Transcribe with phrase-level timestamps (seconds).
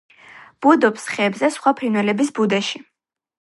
[0.65, 2.83] ბუდობს ხეებზე სხვა ფრინველების ბუდეში.